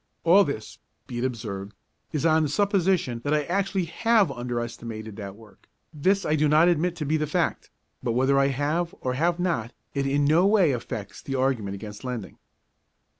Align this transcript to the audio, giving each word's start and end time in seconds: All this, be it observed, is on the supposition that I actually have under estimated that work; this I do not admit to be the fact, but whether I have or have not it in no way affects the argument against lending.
All 0.23 0.43
this, 0.43 0.79
be 1.05 1.19
it 1.19 1.23
observed, 1.23 1.75
is 2.11 2.25
on 2.25 2.41
the 2.41 2.49
supposition 2.49 3.21
that 3.23 3.35
I 3.35 3.43
actually 3.43 3.85
have 3.85 4.31
under 4.31 4.59
estimated 4.59 5.15
that 5.17 5.35
work; 5.35 5.67
this 5.93 6.25
I 6.25 6.35
do 6.35 6.49
not 6.49 6.67
admit 6.67 6.95
to 6.95 7.05
be 7.05 7.17
the 7.17 7.27
fact, 7.27 7.69
but 8.01 8.13
whether 8.13 8.39
I 8.39 8.47
have 8.47 8.95
or 9.01 9.13
have 9.13 9.37
not 9.39 9.73
it 9.93 10.07
in 10.07 10.25
no 10.25 10.47
way 10.47 10.71
affects 10.71 11.21
the 11.21 11.35
argument 11.35 11.75
against 11.75 12.03
lending. 12.03 12.39